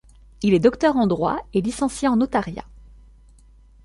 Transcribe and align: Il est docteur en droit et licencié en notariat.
Il 0.41 0.55
est 0.55 0.59
docteur 0.59 0.97
en 0.97 1.05
droit 1.05 1.37
et 1.53 1.61
licencié 1.61 2.07
en 2.07 2.15
notariat. 2.15 2.65